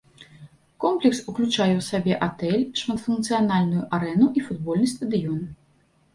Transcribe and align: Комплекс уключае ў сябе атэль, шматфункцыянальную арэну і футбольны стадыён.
Комплекс 0.85 1.19
уключае 1.31 1.67
ў 1.77 1.83
сябе 1.89 2.13
атэль, 2.29 2.65
шматфункцыянальную 2.81 3.83
арэну 4.01 4.27
і 4.37 4.45
футбольны 4.49 4.93
стадыён. 4.97 5.39